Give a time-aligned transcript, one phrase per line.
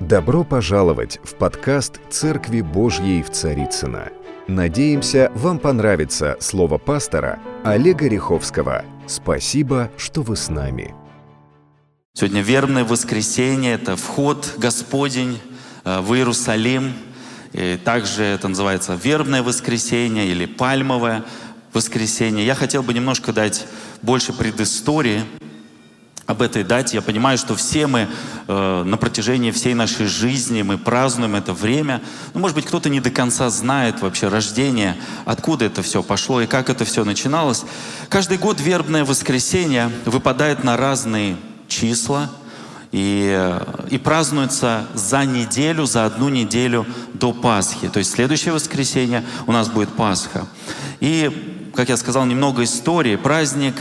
[0.00, 4.08] Добро пожаловать в подкаст «Церкви Божьей в Царицыно».
[4.48, 8.86] Надеемся, вам понравится слово пастора Олега Риховского.
[9.06, 10.94] Спасибо, что вы с нами.
[12.14, 15.38] Сегодня вербное воскресенье– это вход Господень
[15.84, 16.94] э, в Иерусалим.
[17.52, 21.24] И также это называется вербное воскресенье или пальмовое
[21.74, 22.46] воскресенье.
[22.46, 23.66] Я хотел бы немножко дать
[24.00, 25.24] больше предыстории
[26.30, 26.96] об этой дате.
[26.96, 28.08] Я понимаю, что все мы
[28.46, 32.00] э, на протяжении всей нашей жизни мы празднуем это время.
[32.34, 36.46] Ну, может быть, кто-то не до конца знает вообще рождение, откуда это все пошло и
[36.46, 37.64] как это все начиналось.
[38.08, 42.30] Каждый год вербное воскресенье выпадает на разные числа
[42.92, 47.88] и, э, и празднуется за неделю, за одну неделю до Пасхи.
[47.88, 50.46] То есть следующее воскресенье у нас будет Пасха.
[51.00, 53.16] И, как я сказал, немного истории.
[53.16, 53.74] Праздник,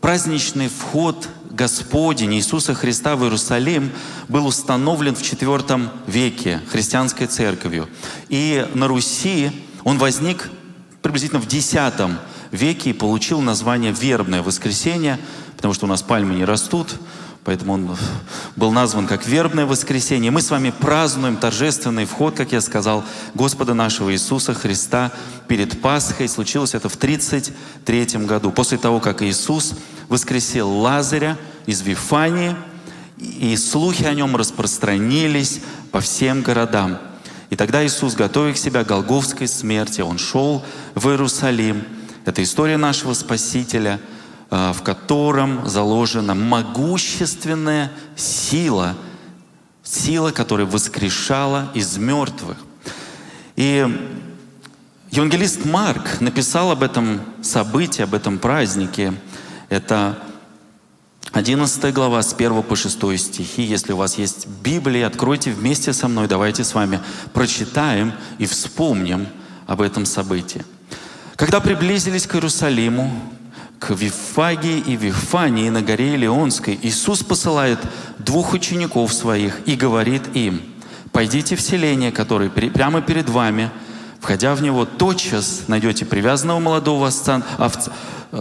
[0.00, 3.90] праздничный вход Господень Иисуса Христа в Иерусалим
[4.28, 7.88] был установлен в IV веке христианской церковью.
[8.28, 9.50] И на Руси
[9.82, 10.50] он возник
[11.00, 11.74] приблизительно в X
[12.52, 15.18] веке и получил название «Вербное воскресенье»,
[15.56, 16.94] потому что у нас пальмы не растут,
[17.46, 17.96] Поэтому он
[18.56, 20.32] был назван как вербное воскресенье.
[20.32, 23.04] Мы с вами празднуем торжественный вход, как я сказал,
[23.34, 25.12] Господа нашего Иисуса Христа
[25.46, 26.28] перед Пасхой.
[26.28, 29.74] Случилось это в 33 году, после того, как Иисус
[30.08, 32.56] воскресил Лазаря из Вифании,
[33.18, 36.98] и слухи о нем распространились по всем городам.
[37.50, 41.84] И тогда Иисус, готовя к себя Голговской смерти, Он шел в Иерусалим.
[42.24, 44.00] Это история нашего Спасителя–
[44.48, 48.94] Э, в котором заложена могущественная сила,
[49.82, 52.56] сила, которая воскрешала из мертвых.
[53.56, 53.84] И
[55.10, 59.14] евангелист Марк написал об этом событии, об этом празднике.
[59.68, 60.16] Это
[61.32, 63.62] 11 глава с 1 по 6 стихи.
[63.62, 67.00] Если у вас есть Библия, откройте вместе со мной, давайте с вами
[67.32, 69.26] прочитаем и вспомним
[69.66, 70.64] об этом событии.
[71.34, 73.10] Когда приблизились к Иерусалиму,
[73.80, 77.78] к Вифагии и Вифании на горе Илионской Иисус посылает
[78.18, 80.62] двух учеников своих и говорит им,
[81.12, 83.70] «Пойдите в селение, которое прямо перед вами,
[84.20, 87.92] входя в него, тотчас найдете привязанного молодого овца, овца
[88.32, 88.40] э,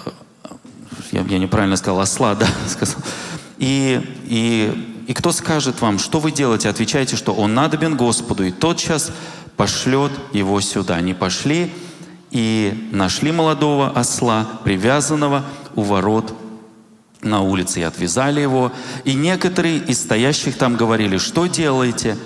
[1.11, 2.97] я, я неправильно сказал, осла, да, сказал.
[3.57, 8.51] И, и, и кто скажет вам, что вы делаете, отвечайте, что он надобен Господу, и
[8.51, 9.11] тотчас
[9.55, 10.99] пошлет его сюда.
[11.01, 11.71] Не пошли,
[12.31, 15.45] и нашли молодого осла, привязанного
[15.75, 16.33] у ворот
[17.21, 18.71] на улице, и отвязали его.
[19.03, 22.17] И некоторые из стоящих там говорили, что делаете?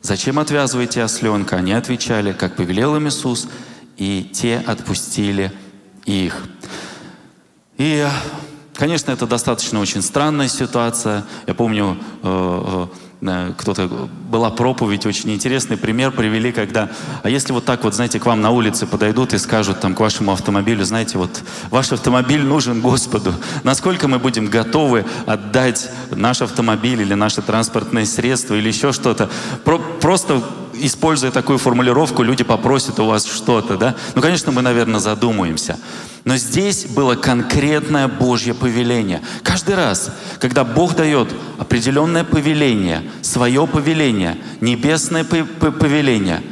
[0.00, 1.56] Зачем отвязываете осленка?
[1.56, 3.48] Они отвечали, как повелел им Иисус,
[3.96, 5.52] и те отпустили
[6.06, 6.42] их.
[7.78, 8.06] И,
[8.74, 11.24] конечно, это достаточно очень странная ситуация.
[11.46, 12.86] Я помню, э,
[13.22, 16.90] э, кто-то, была проповедь, очень интересный пример привели, когда,
[17.22, 20.00] а если вот так вот, знаете, к вам на улице подойдут и скажут там к
[20.00, 23.32] вашему автомобилю, знаете, вот ваш автомобиль нужен Господу,
[23.62, 29.30] насколько мы будем готовы отдать наш автомобиль или наше транспортное средство или еще что-то,
[29.64, 30.42] Про, просто
[30.86, 33.94] используя такую формулировку, люди попросят у вас что-то, да?
[34.14, 35.78] Ну, конечно, мы, наверное, задумаемся.
[36.24, 39.20] Но здесь было конкретное Божье повеление.
[39.42, 41.28] Каждый раз, когда Бог дает
[41.58, 46.42] определенное повеление, свое повеление, небесное повеление,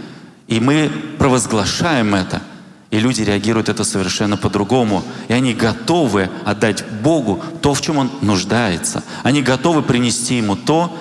[0.49, 2.43] и мы провозглашаем это,
[2.91, 5.05] и люди реагируют это совершенно по-другому.
[5.29, 9.05] И они готовы отдать Богу то, в чем Он нуждается.
[9.23, 10.93] Они готовы принести Ему то,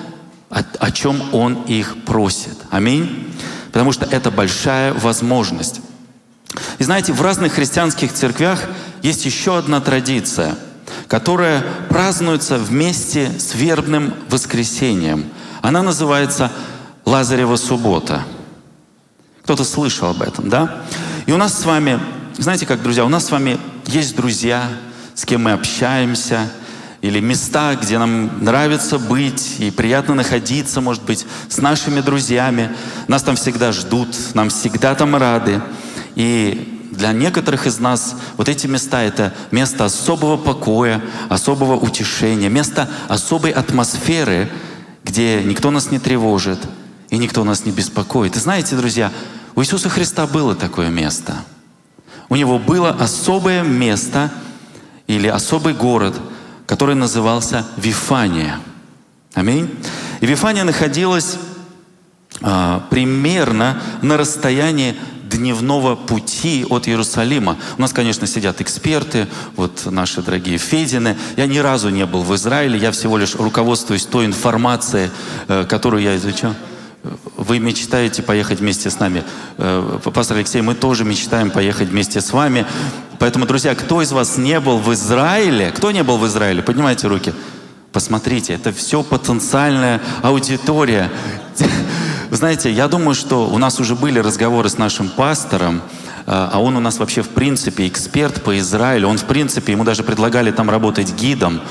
[0.49, 2.57] о, о чем Он их просит.
[2.69, 3.33] Аминь.
[3.71, 5.81] Потому что это большая возможность.
[6.79, 8.63] И знаете, в разных христианских церквях
[9.03, 10.55] есть еще одна традиция,
[11.07, 15.25] которая празднуется вместе с вербным воскресением.
[15.61, 16.51] Она называется
[17.05, 18.23] Лазарева суббота.
[19.43, 20.83] Кто-то слышал об этом, да?
[21.25, 21.99] И у нас с вами,
[22.37, 24.67] знаете как, друзья, у нас с вами есть друзья,
[25.15, 26.51] с кем мы общаемся,
[27.01, 32.75] или места, где нам нравится быть и приятно находиться, может быть, с нашими друзьями.
[33.07, 35.61] Нас там всегда ждут, нам всегда там рады.
[36.15, 42.89] И для некоторых из нас вот эти места— это место особого покоя, особого утешения, место
[43.07, 44.51] особой атмосферы,
[45.05, 46.59] где никто нас не тревожит
[47.09, 48.35] и никто нас не беспокоит.
[48.35, 49.11] И знаете, друзья,
[49.55, 51.33] у Иисуса Христа было такое место.
[52.27, 54.29] У Него было особое место
[55.07, 56.13] или особый город—
[56.69, 58.59] который назывался Вифания.
[59.33, 59.67] Аминь.
[60.21, 61.39] И Вифания находилась
[62.43, 67.57] а, примерно на расстоянии дневного пути от Иерусалима.
[67.79, 71.17] У нас, конечно, сидят эксперты, вот наши дорогие Федины.
[71.37, 75.09] Я ни разу не был в Израиле, я всего лишь руководствуюсь той информацией,
[75.47, 76.53] э, которую я изучал.
[77.37, 79.23] Вы мечтаете поехать вместе с нами.
[79.57, 82.65] Э, пастор Алексей, мы тоже мечтаем поехать вместе с вами.
[83.19, 85.71] Поэтому, друзья, кто из вас не был в Израиле?
[85.71, 86.61] Кто не был в Израиле?
[86.61, 87.33] Поднимайте руки.
[87.93, 91.09] Посмотрите, это все потенциальная аудитория.
[92.29, 95.81] Вы знаете, я думаю, что у нас уже были разговоры с нашим пастором,
[96.27, 99.07] а, а он у нас вообще в принципе эксперт по Израилю.
[99.07, 101.61] Он в принципе, ему даже предлагали там работать гидом.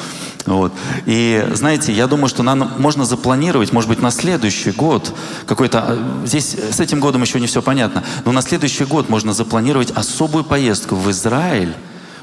[0.49, 0.73] Вот.
[1.05, 5.15] И знаете, я думаю, что нам можно запланировать, может быть, на следующий год
[5.47, 5.79] какой-то...
[5.81, 9.91] А, здесь с этим годом еще не все понятно, но на следующий год можно запланировать
[9.91, 11.75] особую поездку в Израиль,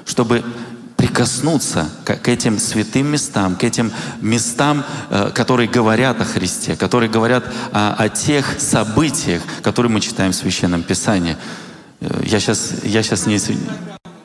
[0.05, 0.43] чтобы
[0.97, 3.91] прикоснуться к этим святым местам, к этим
[4.21, 10.31] местам, э, которые говорят о Христе, которые говорят о, о тех событиях, которые мы читаем
[10.31, 11.37] в Священном Писании.
[12.01, 13.39] Э, я сейчас, я сейчас не...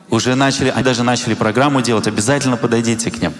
[0.09, 3.33] Уже начали, они даже начали программу делать, обязательно подойдите к ним.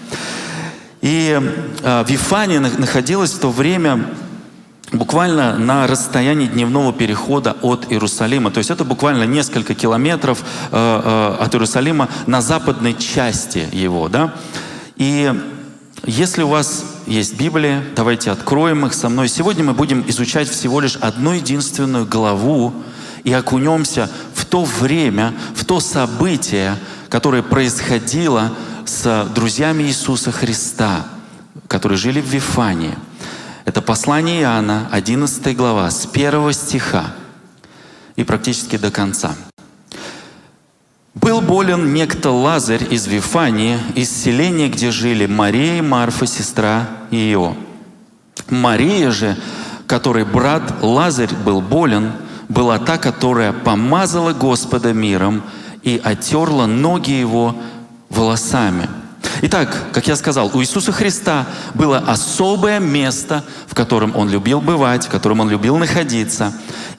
[1.02, 1.38] И
[1.82, 4.06] э, Вифания находилась в то время
[4.92, 8.50] буквально на расстоянии дневного перехода от Иерусалима.
[8.50, 14.08] То есть это буквально несколько километров э, э, от Иерусалима на западной части его.
[14.08, 14.34] Да?
[14.96, 15.32] И
[16.04, 19.28] если у вас есть Библия, давайте откроем их со мной.
[19.28, 22.72] Сегодня мы будем изучать всего лишь одну единственную главу
[23.24, 26.76] и окунемся в то время, в то событие,
[27.08, 28.52] которое происходило
[28.84, 31.06] с друзьями Иисуса Христа,
[31.68, 32.94] которые жили в Вифании–
[33.64, 37.14] это послание Иоанна, 11 глава, с первого стиха
[38.16, 39.36] и практически до конца.
[41.14, 47.54] «Был болен некто Лазарь из Вифании, из селения, где жили Мария и Марфа, сестра ее.
[48.50, 49.36] Мария же,
[49.86, 52.12] которой брат Лазарь был болен,
[52.48, 55.42] была та, которая помазала Господа миром
[55.84, 57.54] и отерла ноги его
[58.12, 58.88] волосами–
[59.44, 65.06] Итак, как я сказал, у Иисуса Христа было особое место, в котором Он любил бывать,
[65.06, 66.52] в котором Он любил находиться.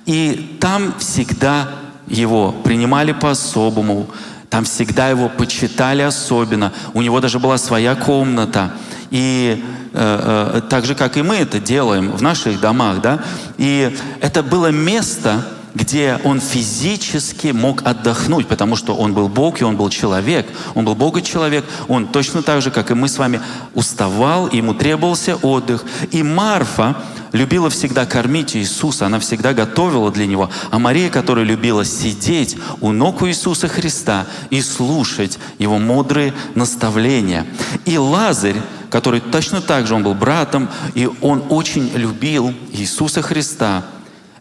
[0.06, 1.70] И там всегда
[2.08, 4.10] Его принимали по-особому,
[4.50, 6.74] там всегда Его почитали особенно.
[6.94, 8.74] У Него даже была своя комната.
[9.10, 9.64] И
[9.94, 13.20] э, э, так же, как и мы это делаем в наших домах, да,
[13.58, 19.64] и это было место, где он физически мог отдохнуть, потому что он был Бог и
[19.64, 20.48] он был человек.
[20.76, 21.66] Он был Бог и человек.
[21.88, 23.42] Он точно так же, как и мы с вами,
[23.74, 25.84] уставал, ему требовался отдых.
[26.12, 26.96] И Марфа
[27.32, 30.50] любила всегда кормить Иисуса, она всегда готовила для Него.
[30.70, 37.46] А Мария, которая любила сидеть у ног у Иисуса Христа и слушать Его мудрые наставления.
[37.86, 43.84] И Лазарь, который точно так же, он был братом, и он очень любил Иисуса Христа,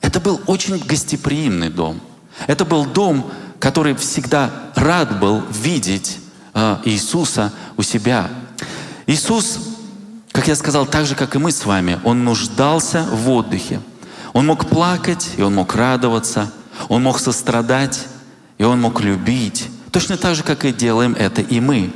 [0.02, 2.00] это был очень гостеприимный дом.
[2.46, 6.19] Это был дом, который всегда рад был видеть
[6.52, 8.28] э, Иисуса у себя.
[9.06, 9.58] Иисус,
[10.32, 13.81] как я сказал, так же, как и мы с вами, Он нуждался в отдыхе.
[14.32, 16.50] Он мог плакать, и Он мог радоваться.
[16.88, 18.06] Он мог сострадать,
[18.58, 19.69] и Он мог любить.
[19.93, 21.93] Точно так же, как и делаем это и мы.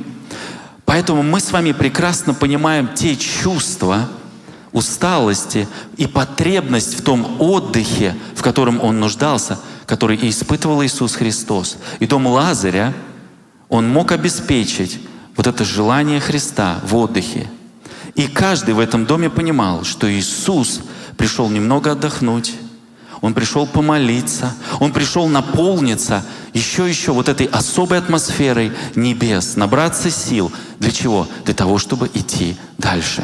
[0.85, 4.07] Поэтому мы с вами прекрасно понимаем те чувства,
[4.71, 5.67] усталости
[5.97, 11.77] и потребность в том отдыхе, в котором он нуждался, который испытывал Иисус Христос.
[11.99, 12.93] И дом Лазаря,
[13.69, 14.99] он мог обеспечить
[15.35, 17.49] вот это желание Христа в отдыхе.
[18.15, 20.81] И каждый в этом доме понимал, что Иисус
[21.17, 22.53] пришел немного отдохнуть,
[23.21, 30.51] он пришел помолиться, он пришел наполниться еще еще вот этой особой атмосферой небес, набраться сил.
[30.79, 31.27] Для чего?
[31.45, 33.23] Для того, чтобы идти дальше.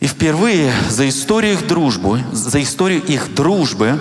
[0.00, 4.00] И впервые за историю их дружбы, за историю их дружбы,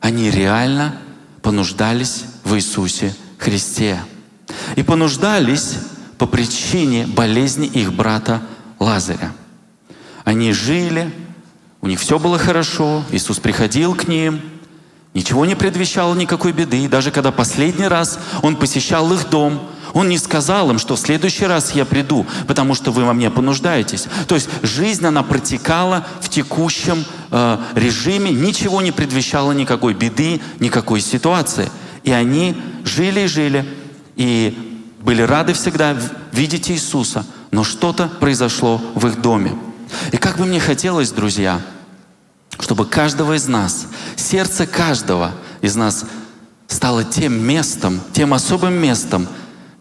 [0.00, 0.96] они реально
[1.42, 4.00] понуждались в Иисусе Христе.
[4.74, 5.76] И понуждались
[6.18, 8.42] по причине болезни их брата
[8.78, 9.32] Лазаря.
[10.24, 11.12] Они жили,
[11.80, 14.40] у них все было хорошо, Иисус приходил к ним,
[15.14, 16.88] ничего не предвещало никакой беды.
[16.88, 21.46] Даже когда последний раз Он посещал их дом, он не сказал им, что в следующий
[21.46, 24.06] раз я приду, потому что вы во мне понуждаетесь.
[24.26, 31.00] То есть жизнь, она протекала в текущем э, режиме, ничего не предвещало никакой беды, никакой
[31.00, 31.70] ситуации.
[32.04, 33.66] И они жили и жили,
[34.16, 35.96] и были рады всегда
[36.32, 39.52] видеть Иисуса, но что-то произошло в их доме.
[40.10, 41.60] И как бы мне хотелось, друзья,
[42.58, 46.06] чтобы каждого из нас, сердце каждого из нас
[46.66, 49.28] стало тем местом, тем особым местом,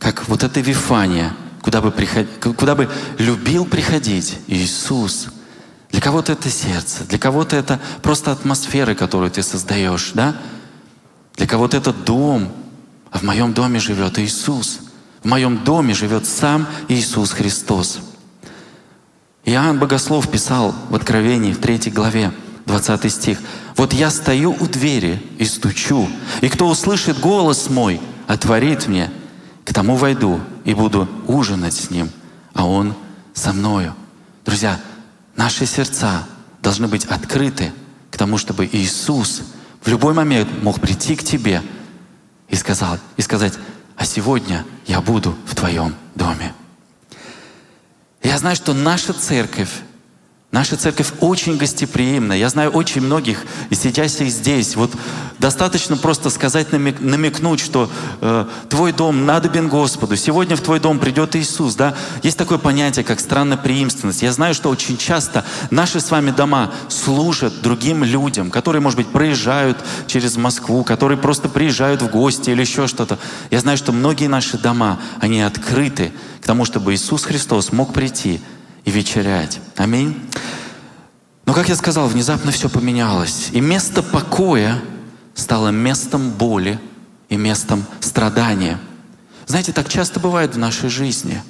[0.01, 2.25] как вот эта Вифания, куда бы, приход...
[2.58, 2.89] куда бы
[3.20, 5.27] любил приходить Иисус.
[5.91, 10.36] Для кого-то это сердце, для кого-то это просто атмосфера, которую ты создаешь, да?
[11.38, 12.51] А вот этот дом,
[13.12, 14.79] а в моем доме живет Иисус.
[15.22, 18.00] В моем доме живет сам Иисус Христос.
[19.46, 22.31] Иоанн Богослов писал в Откровении, в третьей главе,
[22.65, 23.39] 20 стих.
[23.75, 26.10] «Вот я стою у двери и стучу,
[26.41, 29.12] и кто услышит голос мой, отворит мне,
[29.65, 32.09] к тому войду и буду ужинать с ним,
[32.53, 32.95] а он
[33.33, 33.95] со мною».
[34.45, 34.79] Друзья,
[35.35, 36.27] наши сердца
[36.61, 37.71] должны быть открыты
[38.09, 39.43] к тому, чтобы Иисус
[39.81, 41.61] в любой момент мог прийти к тебе
[42.49, 43.53] и, сказал, и сказать,
[43.95, 46.53] а сегодня я буду в твоем доме.
[48.23, 49.71] Я знаю, что наша церковь
[50.51, 52.34] Наша церковь очень гостеприимна.
[52.34, 54.91] Я знаю очень многих, и сидящих здесь, вот
[55.39, 57.89] достаточно просто сказать, намек, намекнуть, что
[58.20, 60.17] э, твой дом надобен Господу.
[60.17, 61.75] Сегодня в твой дом придет Иисус.
[61.75, 61.96] Да?
[62.22, 64.24] Есть такое понятие, как странноприимственность.
[64.24, 69.08] Я знаю, что очень часто наши с вами дома служат другим людям, которые, может быть,
[69.08, 69.77] проезжают
[70.08, 73.20] через Москву, которые просто приезжают в гости или еще что-то.
[73.51, 78.41] Я знаю, что многие наши дома, они открыты к тому, чтобы Иисус Христос мог прийти
[78.85, 79.59] и вечерять.
[79.75, 80.19] Аминь.
[81.45, 83.50] Но, как я сказал, внезапно все поменялось.
[83.51, 84.81] И место покоя
[85.33, 86.79] стало местом боли
[87.29, 88.79] и местом страдания.
[89.47, 91.41] Знаете, так часто бывает в нашей жизни.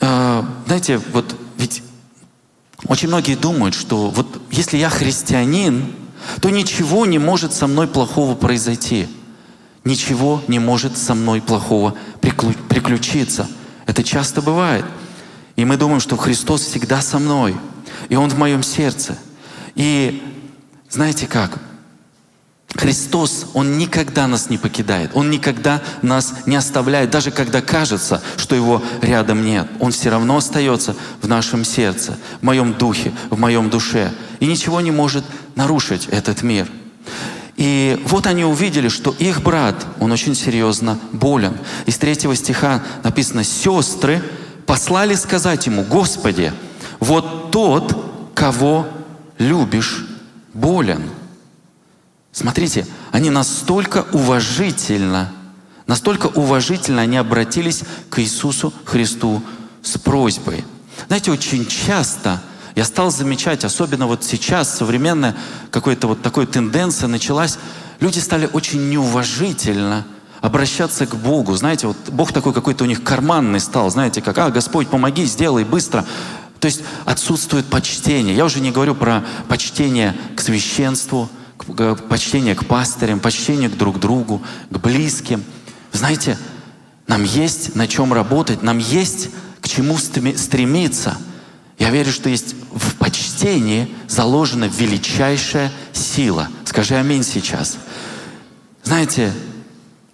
[0.00, 1.82] А, знаете, вот ведь
[2.86, 5.94] очень многие думают, что вот если я христианин,
[6.40, 9.08] то ничего не может со мной плохого произойти.
[9.84, 13.48] Ничего не может со мной плохого приключиться.
[13.86, 14.84] Это часто бывает.
[15.56, 17.56] И мы думаем, что Христос всегда со мной,
[18.08, 19.18] и Он в моем сердце.
[19.74, 20.22] И
[20.88, 21.58] знаете как?
[22.74, 28.56] Христос, Он никогда нас не покидает, Он никогда нас не оставляет, даже когда кажется, что
[28.56, 29.68] Его рядом нет.
[29.78, 34.12] Он все равно остается в нашем сердце, в моем духе, в моем душе.
[34.40, 35.24] И ничего не может
[35.54, 36.66] нарушить этот мир.
[37.56, 41.56] И вот они увидели, что их брат, он очень серьезно болен.
[41.86, 44.22] Из третьего стиха написано, сестры
[44.66, 46.52] послали сказать ему, Господи,
[46.98, 48.86] вот тот, кого
[49.38, 50.06] любишь,
[50.54, 51.02] болен.
[52.32, 55.32] Смотрите, они настолько уважительно,
[55.86, 59.42] настолько уважительно они обратились к Иисусу Христу
[59.82, 60.64] с просьбой.
[61.08, 62.42] Знаете, очень часто
[62.74, 65.36] я стал замечать, особенно вот сейчас, современная
[65.70, 67.58] какая-то вот такая тенденция началась,
[68.00, 70.06] люди стали очень неуважительно
[70.40, 71.54] обращаться к Богу.
[71.54, 75.64] Знаете, вот Бог такой какой-то у них карманный стал, знаете, как, а, Господь, помоги, сделай
[75.64, 76.04] быстро.
[76.60, 78.36] То есть отсутствует почтение.
[78.36, 81.28] Я уже не говорю про почтение к священству,
[82.08, 85.44] почтение к пастырям, почтение к друг другу, к близким.
[85.92, 86.38] Знаете,
[87.06, 91.18] нам есть на чем работать, нам есть к чему стремиться.
[91.78, 96.48] Я верю, что есть в почтении заложена величайшая сила.
[96.64, 97.76] Скажи аминь сейчас.
[98.82, 99.32] Знаете,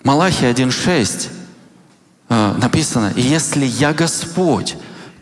[0.02, 1.28] Малахия 1.6
[2.28, 4.76] э, написано, «И если я Господь,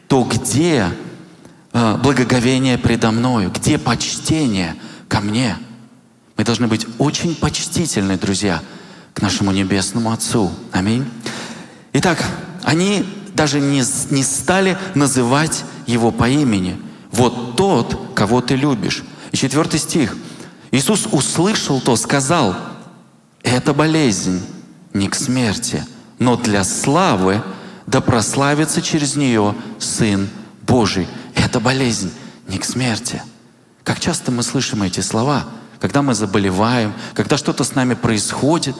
[0.09, 0.87] то где
[1.73, 3.50] э, благоговение предо мною?
[3.50, 4.76] Где почтение
[5.09, 5.57] ко мне?»
[6.37, 8.62] Мы должны быть очень почтительны, друзья,
[9.14, 10.52] к нашему Небесному Отцу.
[10.71, 11.09] Аминь.
[11.95, 12.23] Итак,
[12.62, 16.81] они даже не, не стали называть Его по имени.
[17.12, 19.05] Вот тот, кого ты любишь.
[19.33, 20.16] И четвертый стих.
[20.71, 22.57] Иисус услышал то, сказал,
[23.43, 24.43] это болезнь,
[24.93, 25.85] не к смерти,
[26.19, 27.43] но для славы,
[27.87, 30.28] да прославится через нее Сын
[30.66, 31.07] Божий.
[31.35, 32.11] Это болезнь
[32.49, 33.23] не к смерти.
[33.85, 35.45] Как часто мы слышим эти слова,
[35.81, 38.75] когда мы заболеваем, когда что-то с нами происходит,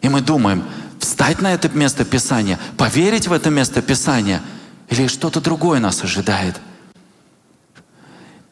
[0.00, 0.64] и мы думаем,
[0.98, 4.40] встать на это место Писания, поверить в это место Писания,
[4.88, 6.60] или что-то другое нас ожидает.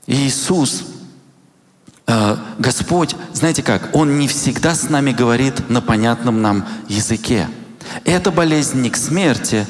[0.07, 0.85] И Иисус
[2.07, 7.49] Э, Господь, знаете как, Он не всегда с нами говорит на понятном нам языке.
[8.05, 9.67] Эта болезнь не к смерти,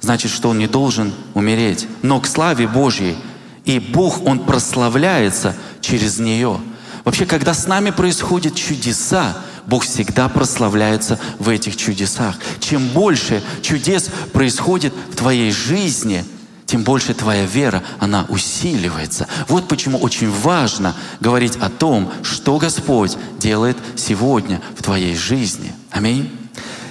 [0.00, 3.16] значит, что Он не должен умереть, но к славе Божьей.
[3.64, 6.60] И Бог, Он прославляется через нее.
[7.04, 12.36] Вообще, когда с нами происходят чудеса, Бог всегда прославляется в этих чудесах.
[12.60, 16.24] Чем больше чудес происходит в твоей жизни–
[16.66, 19.28] тем больше твоя вера, она усиливается.
[19.46, 25.72] Вот почему очень важно говорить о том, что Господь делает сегодня в твоей жизни.
[25.90, 26.30] Аминь.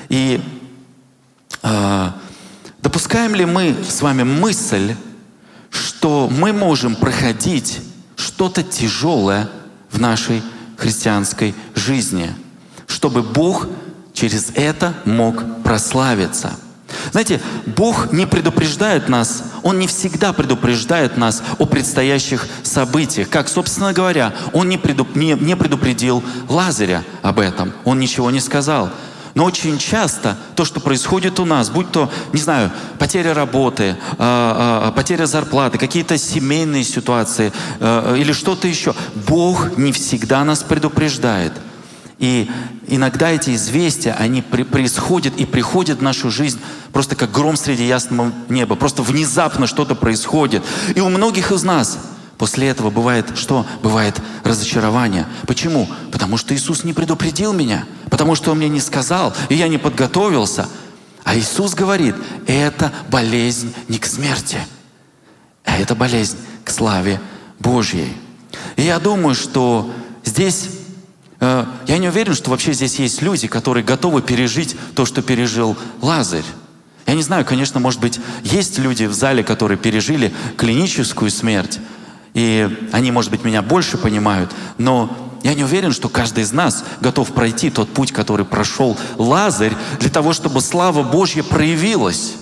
[0.08, 0.42] И
[1.62, 2.12] э,
[2.82, 4.96] допускаем ли мы с вами мысль,
[5.70, 7.82] что мы можем проходить
[8.16, 9.50] что-то тяжелое
[9.92, 10.42] в нашей
[10.78, 12.34] христианской жизни,
[13.06, 13.68] чтобы Бог
[14.14, 16.54] через это мог прославиться–
[17.12, 23.30] Знаете, Бог не предупреждает нас, Он не всегда предупреждает нас о предстоящих событиях.
[23.30, 27.74] Как, собственно говоря, Он не, предуп, не, не предупредил Лазаря об этом.
[27.84, 28.90] Он ничего не сказал.
[29.36, 34.88] Но очень часто то, что происходит у нас, будь то, не знаю, потеря работы, а,
[34.88, 38.96] а, потеря зарплаты, какие-то семейные ситуации а, или что-то еще,
[39.28, 41.54] Бог не всегда нас предупреждает.
[42.18, 42.50] И
[42.88, 46.60] иногда эти известия, они при, происходят и приходят в нашу жизнь
[46.94, 48.76] просто как гром среди ясного неба.
[48.76, 50.64] Просто внезапно что-то происходит.
[50.96, 52.00] И у многих из нас
[52.38, 53.66] после этого бывает что?
[53.84, 55.28] Бывает разочарование.
[55.46, 55.90] Почему?
[56.12, 59.78] Потому что Иисус не предупредил меня потому что он мне не сказал, и я не
[59.78, 60.70] подготовился.
[61.26, 62.16] А Иисус говорит,
[62.48, 64.58] это болезнь не к смерти,
[65.66, 67.20] а это болезнь к славе
[67.60, 68.16] Божьей.
[68.78, 69.92] И я думаю, что
[70.24, 70.70] здесь,
[71.88, 76.46] я не уверен, что вообще здесь есть люди, которые готовы пережить то, что пережил Лазарь.
[77.06, 81.80] Я не знаю, конечно, может быть, есть люди в зале, которые пережили клиническую смерть,
[82.34, 86.84] и они, может быть, меня больше понимают, но я не уверен, что каждый из нас
[87.02, 92.34] готов пройти тот путь, который прошел Лазарь, для того, чтобы слава Божья проявилась.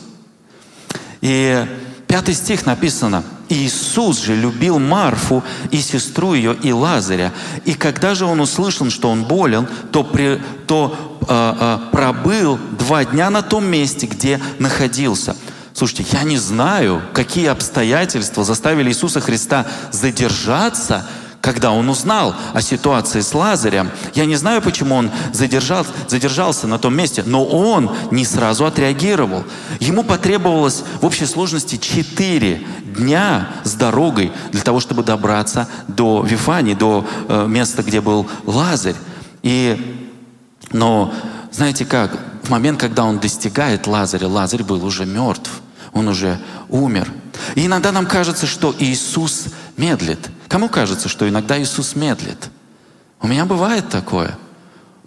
[1.19, 1.65] И
[2.07, 7.31] пятый стих написано, Иисус же любил Марфу и сестру ее и Лазаря.
[7.65, 13.05] И когда же он услышал, что он болен, то, при, то э, э, пробыл два
[13.05, 15.35] дня на том месте, где находился.
[15.73, 21.07] Слушайте, я не знаю, какие обстоятельства заставили Иисуса Христа задержаться
[21.43, 26.79] когда он узнал о ситуации с Лазарем, я не знаю, почему он задержал, задержался на
[26.79, 29.43] том месте, но он не сразу отреагировал.
[29.81, 36.75] Ему потребовалось в общей сложности четыре дня с дорогой для того, чтобы добраться до Вифани,
[36.75, 38.95] до э, места, где был Лазарь.
[39.41, 40.07] И,
[40.71, 41.13] но
[41.51, 45.51] знаете как, в момент, когда он достигает Лазаря, Лазарь был уже мертв,
[45.91, 47.11] он уже умер.
[47.55, 50.29] И иногда нам кажется, что Иисус медлит.
[50.53, 52.51] Кому кажется, что иногда Иисус медлит?
[53.19, 54.37] У меня бывает такое.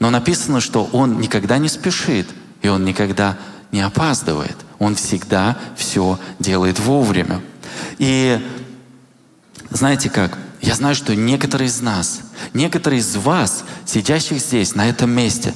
[0.01, 2.27] Но написано, что Он никогда не спешит,
[2.63, 3.39] и Он никогда
[3.71, 4.57] не опаздывает.
[4.81, 7.41] Он всегда все делает вовремя.
[7.99, 8.45] И
[9.71, 10.37] знаете как?
[10.63, 12.23] Я знаю, что некоторые из нас,
[12.53, 15.55] некоторые из вас, сидящих здесь, на этом месте,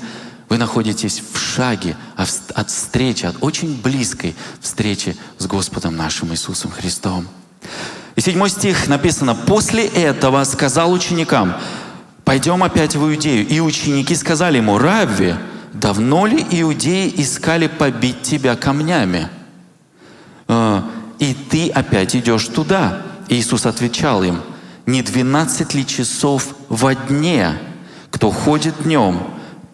[0.49, 7.27] вы находитесь в шаге от встречи, от очень близкой встречи с Господом нашим Иисусом Христом.
[8.21, 11.57] И седьмой стих написано, «После этого сказал ученикам,
[12.23, 13.49] пойдем опять в Иудею.
[13.49, 15.37] И ученики сказали ему, Равви,
[15.73, 19.31] давно ли иудеи искали побить тебя камнями?
[20.49, 20.83] «Э,
[21.19, 23.01] и ты опять идешь туда.
[23.31, 24.43] Иисус отвечал им,
[24.85, 27.55] не двенадцать ли часов во дне,
[28.11, 29.23] кто ходит днем,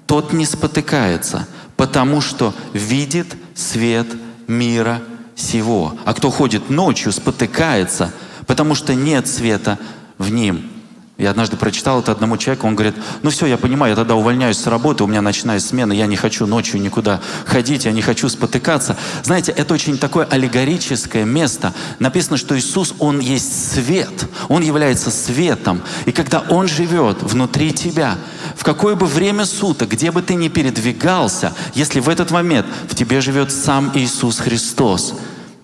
[0.06, 4.06] тот не спотыкается, потому что видит свет
[4.46, 5.02] мира
[5.34, 5.98] сего.
[6.04, 8.12] А кто ходит ночью, спотыкается,
[8.46, 9.78] потому что нет света
[10.18, 10.70] в ним.
[11.18, 14.58] Я однажды прочитал это одному человеку, он говорит, ну все, я понимаю, я тогда увольняюсь
[14.58, 18.28] с работы, у меня ночная смена, я не хочу ночью никуда ходить, я не хочу
[18.28, 18.98] спотыкаться.
[19.22, 21.72] Знаете, это очень такое аллегорическое место.
[22.00, 25.80] Написано, что Иисус, Он есть свет, Он является светом.
[26.04, 28.18] И когда Он живет внутри тебя,
[28.54, 32.94] в какое бы время суток, где бы ты ни передвигался, если в этот момент в
[32.94, 35.14] тебе живет сам Иисус Христос,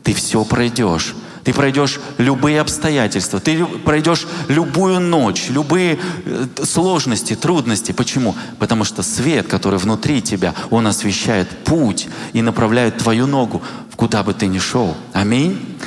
[0.02, 1.14] ты все пройдешь
[1.44, 7.92] ты пройдешь любые обстоятельства, ты пройдешь любую ночь, любые э, сложности, трудности.
[7.92, 8.34] Почему?
[8.58, 13.62] Потому что свет, который внутри тебя, он освещает путь и направляет твою ногу,
[13.96, 14.96] куда бы ты ни шел.
[15.12, 15.78] Аминь.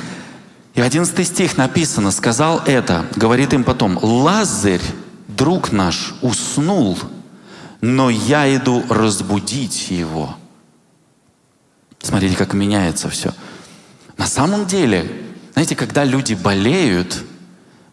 [0.74, 4.82] И одиннадцатый стих написано, сказал это, говорит им потом, Лазарь,
[5.26, 6.98] друг наш, уснул,
[7.80, 10.36] но я иду разбудить его.
[12.02, 13.32] Смотрите, как меняется все.
[14.18, 15.25] На самом деле,
[15.56, 17.24] знаете, когда люди болеют,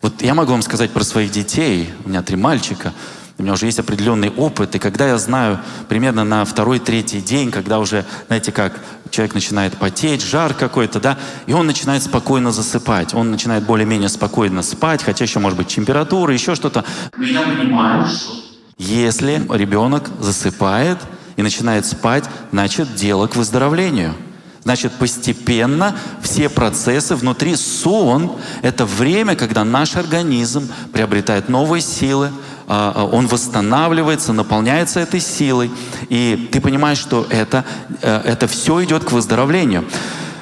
[0.02, 2.92] вот я могу вам сказать про своих детей, у меня три мальчика,
[3.38, 7.80] у меня уже есть определенный опыт, и когда я знаю примерно на второй-третий день, когда
[7.80, 13.32] уже, знаете как, человек начинает потеть, жар какой-то, да, и он начинает спокойно засыпать, он
[13.32, 16.84] начинает более-менее спокойно спать, хотя еще может быть температура, еще что-то.
[17.16, 18.34] Но я понимаю, что
[18.78, 20.98] если ребенок засыпает
[21.38, 24.16] и начинает спать, значит дело к выздоровлению–
[24.64, 32.32] Значит, постепенно все процессы внутри сон— это время, когда наш организм приобретает новые силы,
[32.66, 35.70] а, а, он восстанавливается, наполняется этой силой,
[36.08, 37.66] и ты понимаешь, что это,
[38.02, 39.84] э, это все идет к выздоровлению.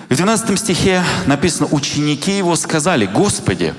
[0.08, 3.74] В 12 стихе написано, ученики его сказали, Господи,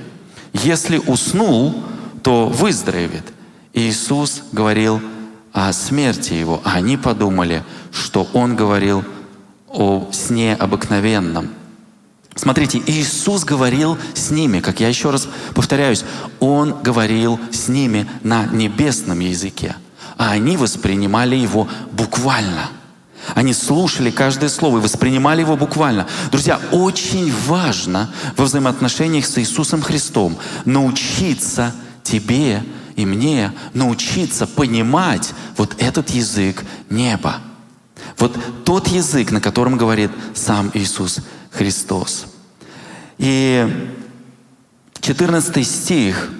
[0.53, 1.85] если уснул,
[2.25, 3.33] то выздоровеет.
[3.75, 5.01] Иисус говорил
[5.53, 9.05] о смерти его, а они подумали, что он говорил
[9.73, 11.51] о сне обыкновенном.
[12.35, 16.05] Смотрите, Иисус говорил с ними, как я еще раз повторяюсь,
[16.41, 19.77] Он говорил с ними на небесном языке,
[20.17, 22.71] а они воспринимали его буквально.
[23.35, 26.09] Они слушали каждое слово и воспринимали его буквально.
[26.31, 32.65] Друзья, очень важно во взаимоотношениях с Иисусом Христом научиться тебе
[32.97, 37.37] и мне научиться понимать вот этот язык неба.
[38.19, 41.21] Вот тот язык, на котором говорит сам Иисус
[41.51, 42.27] Христос.
[43.19, 43.91] И
[45.01, 46.31] 14 стих.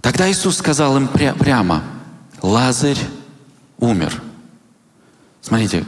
[0.00, 1.82] Тогда Иисус сказал им пря- прямо,
[2.40, 2.98] Лазарь
[3.78, 4.20] умер.
[5.40, 5.84] Смотрите,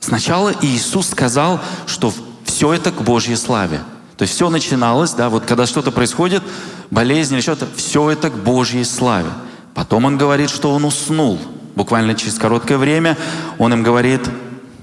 [0.00, 2.12] сначала Иисус сказал, что
[2.44, 3.80] все это к Божьей славе.
[4.16, 6.42] То есть все начиналось, да, вот когда что-то происходит,
[6.90, 9.30] болезнь или что-то, все это к Божьей славе.
[9.74, 11.40] Потом он говорит, что он уснул.
[11.74, 13.16] Буквально через короткое время
[13.58, 14.22] он им говорит,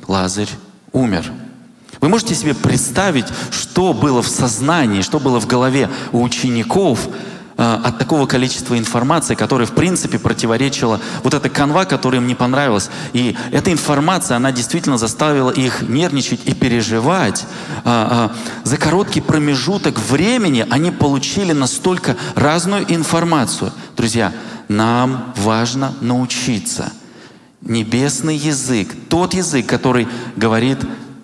[0.07, 0.49] Лазарь
[0.91, 1.31] умер.
[2.01, 7.07] Вы можете себе представить, что было в сознании, что было в голове у учеников
[7.57, 12.89] от такого количества информации, которая, в принципе, противоречила вот эта канва, которая им не понравилась.
[13.13, 17.45] И эта информация, она действительно заставила их нервничать и переживать.
[17.83, 23.71] А, а, за короткий промежуток времени они получили настолько разную информацию.
[23.95, 24.33] Друзья,
[24.67, 26.91] нам важно научиться.
[27.61, 30.79] Небесный язык, тот язык, который говорит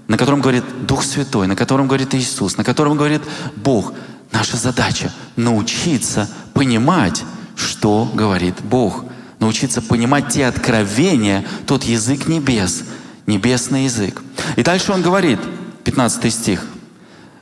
[0.07, 3.21] на котором говорит Дух Святой, на котором говорит Иисус, на котором говорит
[3.57, 3.93] Бог.
[4.31, 7.23] Наша задача— научиться понимать,
[7.55, 9.05] что говорит Бог.
[9.39, 12.83] Научиться понимать те откровения, тот язык небес,
[13.25, 14.21] небесный язык.
[14.55, 15.39] И дальше он говорит,
[15.83, 16.65] 15 стих,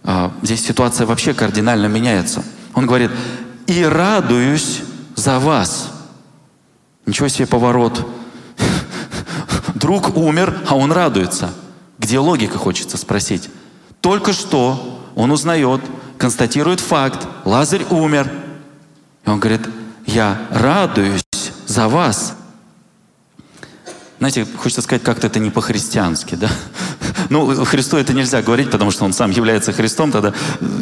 [0.04, 2.44] а, здесь ситуация вообще кардинально меняется.
[2.74, 3.12] Он говорит,
[3.68, 4.82] «И радуюсь
[5.16, 5.92] за вас».
[7.06, 8.06] Ничего себе поворот.
[9.76, 11.54] Друг умер, а он радуется–
[11.98, 13.50] где логика, хочется спросить.
[14.02, 15.82] Только что он узнает,
[16.18, 18.30] констатирует факт, Лазарь умер.
[19.26, 19.62] И он говорит,
[20.06, 21.24] я радуюсь
[21.68, 22.36] за вас.
[24.18, 26.50] Знаете, хочется сказать, как-то это не по-христиански, да?
[27.30, 30.32] Ну, Христу это нельзя говорить, потому что Он сам является Христом, тогда,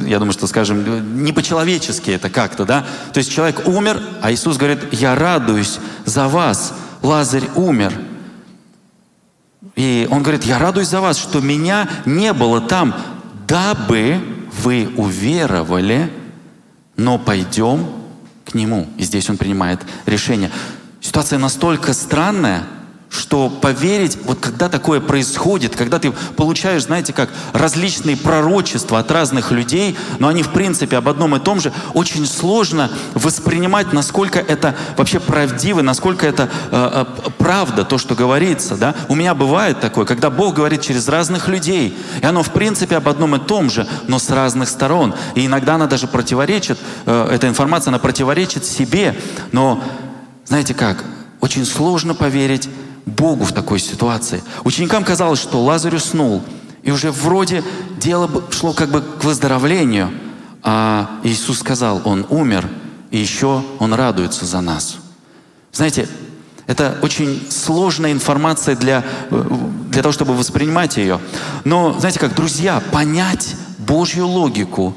[0.06, 2.86] я думаю, что, скажем, не по-человечески это как-то, да?
[3.14, 7.94] То есть человек умер, а Иисус говорит, я радуюсь за вас, Лазарь умер.
[9.76, 12.94] И он говорит, я радуюсь за вас, что меня не было там,
[13.48, 14.20] дабы
[14.62, 16.12] вы уверовали,
[16.96, 17.88] но пойдем
[18.46, 18.88] к нему.
[18.98, 20.52] И здесь он принимает решение.
[21.02, 22.64] Ситуация настолько странная,
[23.14, 29.52] что поверить, вот когда такое происходит, когда ты получаешь, знаете, как различные пророчества от разных
[29.52, 34.76] людей, но они в принципе об одном и том же, очень сложно воспринимать, насколько это
[34.98, 38.76] вообще правдиво, насколько это э, э, правда, то, что говорится.
[38.78, 38.96] Да?
[39.10, 43.08] У меня бывает такое, когда Бог говорит через разных людей, и оно в принципе об
[43.08, 45.14] одном и том же, но с разных сторон.
[45.36, 49.16] И иногда она даже противоречит, э, эта информация, она противоречит себе,
[49.52, 49.84] но
[50.46, 51.04] знаете как,
[51.42, 52.70] очень сложно поверить
[53.06, 54.42] Богу в такой ситуации.
[54.64, 56.42] Ученикам казалось, что Лазарь уснул,
[56.84, 57.64] и уже вроде
[57.98, 60.12] дело шло как бы к выздоровлению,
[60.62, 62.68] а Иисус сказал, Он умер,
[63.12, 64.98] и еще Он радуется за нас.
[65.72, 66.08] Знаете,
[66.66, 71.20] это очень сложная информация для, для того, чтобы воспринимать ее.
[71.66, 74.96] Но, знаете как, друзья, понять Божью логику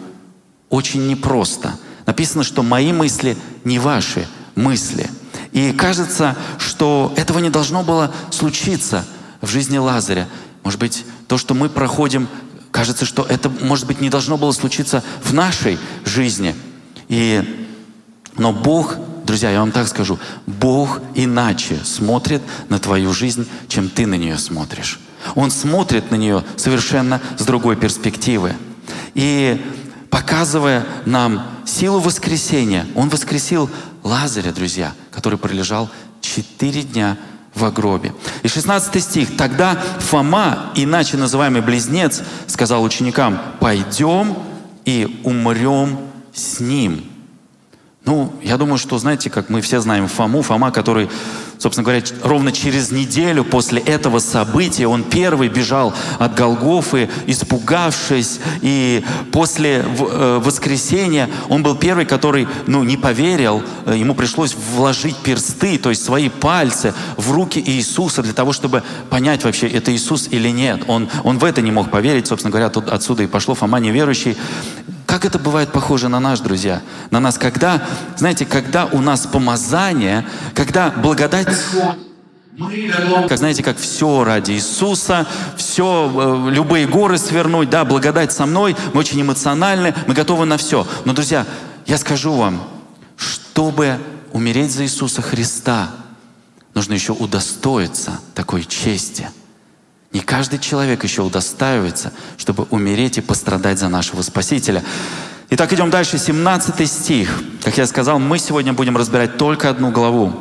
[0.69, 1.77] очень непросто.
[2.07, 5.11] Написано, что мои мысли не ваши мысли–
[5.57, 9.07] и кажется, что этого не должно было случиться
[9.40, 10.29] в жизни Лазаря.
[10.62, 12.29] Может быть, то, что мы проходим,
[12.71, 16.55] кажется, что это, может быть, не должно было случиться в нашей жизни.
[17.09, 17.66] И,
[18.37, 24.07] но Бог, друзья, я вам так скажу, Бог иначе смотрит на твою жизнь, чем ты
[24.07, 25.01] на нее смотришь.
[25.37, 28.55] Он смотрит на нее совершенно с другой перспективы.
[29.14, 29.59] И
[30.11, 33.71] показывая нам силу воскресения, Он воскресил
[34.07, 35.90] Лазаря, друзья, который пролежал
[36.21, 37.19] четыре дня
[37.55, 38.14] в гробе.
[38.45, 39.37] И 16 стих.
[39.37, 44.38] «Тогда Фома, иначе называемый близнец, сказал ученикам, пойдем
[44.85, 45.99] и умрем
[46.33, 47.15] с ним».
[48.07, 51.09] Ну, я думаю, что, знаете, как мы все знаем Фому, Фома, который,
[51.59, 59.05] собственно говоря, ровно через неделю после этого события, он первый бежал от Голгофы, испугавшись, и
[59.33, 65.77] после э, воскресения он был первый, который, ну, не поверил, э, ему пришлось вложить персты,
[65.77, 70.51] то есть свои пальцы в руки Иисуса для того, чтобы понять вообще, это Иисус или
[70.51, 70.85] нет.
[70.87, 74.37] Он, он в это не мог поверить, собственно говоря, тут отсюда и пошло Фома неверующий.
[75.16, 76.83] Как это бывает похоже на нас, друзья?
[77.11, 77.83] На нас, когда,
[78.18, 81.48] знаете, когда у нас помазание, когда благодать
[83.26, 85.26] Как знаете, как все ради Иисуса,
[85.57, 90.59] все, э, любые горы свернуть, да, благодать со мной, мы очень эмоциональны, мы готовы на
[90.59, 90.87] все.
[91.07, 91.46] Но, друзья,
[91.87, 92.62] я скажу вам,
[93.16, 93.98] чтобы
[94.35, 95.92] умереть за Иисуса Христа,
[96.74, 99.31] нужно еще удостоиться такой чести.
[100.16, 104.83] Не каждый человек еще удостаивается, чтобы умереть и пострадать за нашего Спасителя.
[105.50, 106.16] Итак, идем дальше.
[106.16, 107.38] 17 стих.
[107.62, 110.33] Как я сказал, мы сегодня будем разбирать только одну главу.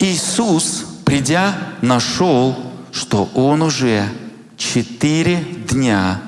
[0.00, 2.58] Иисус придя, нашел,
[2.90, 4.04] что он уже
[4.56, 6.20] четыре дня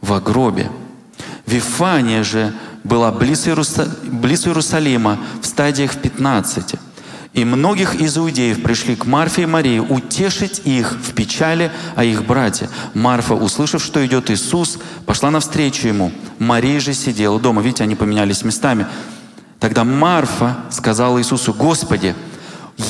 [0.00, 0.68] в гробе.
[1.46, 3.46] Вифания же была близ,
[4.02, 6.74] близ Иерусалима в стадиях 15.
[7.36, 12.24] И многих из иудеев пришли к Марфе и Марии утешить их в печали о их
[12.24, 12.70] брате.
[12.94, 16.12] Марфа, услышав, что идет Иисус, пошла навстречу ему.
[16.38, 17.60] Мария же сидела дома.
[17.60, 18.86] Видите, они поменялись местами.
[19.60, 22.14] Тогда Марфа сказала Иисусу, «Господи,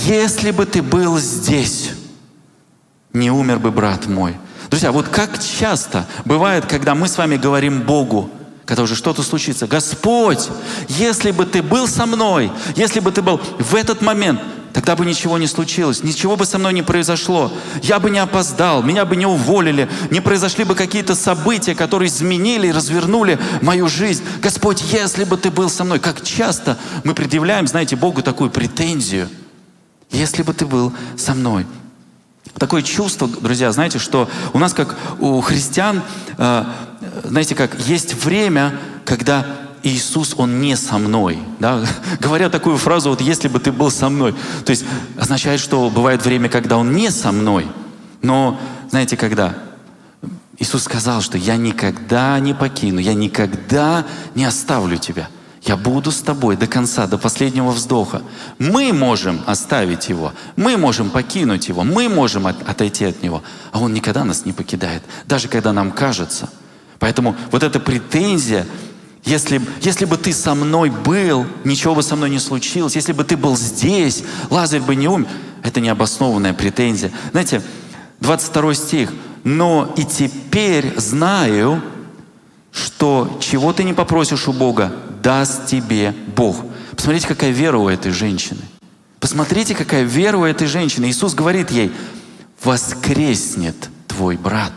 [0.05, 1.91] если бы ты был здесь,
[3.13, 4.37] не умер бы брат мой.
[4.71, 8.31] Друзья, вот как часто бывает, когда мы с вами говорим Богу,
[8.67, 10.49] когда уже что-то случится, Господь,
[10.89, 14.41] если бы ты был со мной, если бы ты был в этот момент,
[14.75, 17.51] тогда бы ничего не случилось, ничего бы со мной не произошло,
[17.83, 22.67] я бы не опоздал, меня бы не уволили, не произошли бы какие-то события, которые изменили
[22.67, 24.23] и развернули мою жизнь.
[24.43, 29.29] Господь, если бы ты был со мной, как часто мы предъявляем, знаете, Богу такую претензию–
[30.11, 31.67] если бы ты был со мной.
[32.59, 36.03] Такое чувство, друзья, знаете, что у нас, как у христиан,
[36.39, 36.65] э,
[37.25, 39.47] знаете, как есть время, когда
[39.83, 41.39] Иисус, Он не со мной.
[41.59, 41.85] Да?
[42.21, 44.35] Говоря такую фразу, вот если бы ты был со мной.
[44.65, 44.85] То есть
[45.17, 47.67] означает, что бывает время, когда Он не со мной.
[48.23, 48.59] Но
[48.91, 49.55] знаете, когда?
[50.59, 55.29] Иисус сказал, что я никогда не покину, я никогда не оставлю тебя.
[55.63, 58.23] Я буду с тобой до конца, до последнего вздоха.
[58.59, 63.81] Мы можем оставить его, мы можем покинуть его, мы можем от, отойти от него, а
[63.81, 66.49] он никогда нас не покидает, даже когда нам кажется.
[66.99, 68.67] Поэтому вот эта претензия,
[69.25, 73.25] если, если бы ты со мной был, ничего бы со мной не случилось, если бы
[73.25, 75.29] ты был здесь, Лазарь бы не умер,
[75.63, 77.11] это необоснованная претензия.
[77.33, 77.63] Знаете,
[78.21, 79.13] 22 стих.
[79.45, 81.81] «Но и теперь знаю,
[82.73, 86.57] что чего ты не попросишь у Бога, даст тебе Бог.
[86.97, 88.61] Посмотрите, какая вера у этой женщины.
[89.21, 91.07] Посмотрите, какая вера у этой женщины.
[91.07, 91.93] Иисус говорит ей,
[92.63, 93.77] воскреснет
[94.09, 94.73] твой брат.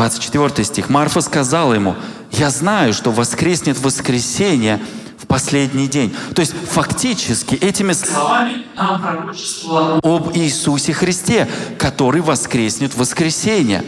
[0.00, 0.88] 24 стих.
[0.88, 1.94] Марфа сказала ему,
[2.32, 4.80] я знаю, что воскреснет воскресенье
[5.18, 6.16] в последний день.
[6.34, 11.46] То есть фактически этими словами она пророчествовала об Иисусе Христе,
[11.78, 13.84] который воскреснет воскресенье.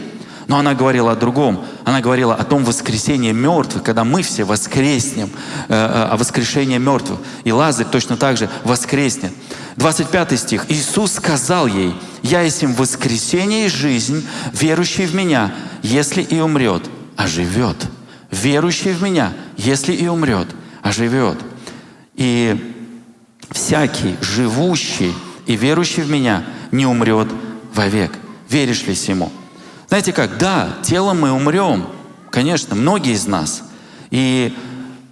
[0.47, 1.65] Но она говорила о другом.
[1.85, 5.29] Она говорила о том воскресении мертвых, когда мы все воскреснем,
[5.69, 7.19] э, э, о воскрешении мертвых.
[7.43, 9.31] И Лазарь точно так же воскреснет.
[9.77, 10.65] 25 стих.
[10.69, 16.83] Иисус сказал ей, «Я есть им воскресение и жизнь, верующий в Меня, если и умрет,
[17.15, 17.77] оживет».
[18.31, 20.47] Верующий в Меня, если и умрет,
[20.81, 21.37] оживет.
[22.15, 22.75] И
[23.51, 25.13] всякий живущий
[25.45, 27.27] и верующий в Меня не умрет
[27.73, 28.11] вовек.
[28.49, 29.31] Веришь ли Ему?
[29.93, 31.85] Знаете как, да, телом мы умрем,
[32.31, 33.61] конечно, многие из нас.
[34.09, 34.51] И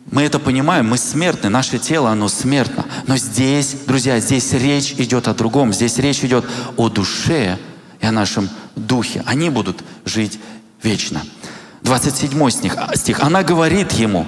[0.10, 2.86] мы это понимаем, мы смертны, наше тело, оно смертно.
[3.06, 5.72] Но здесь, друзья, здесь речь идет о другом.
[5.72, 6.46] Здесь речь идет
[6.78, 7.60] о душе
[8.00, 9.22] и о нашем духе.
[9.28, 10.40] Они будут жить
[10.82, 11.22] вечно.
[11.84, 12.74] 27 стих.
[12.76, 13.20] А, стих.
[13.20, 14.26] Она говорит ему,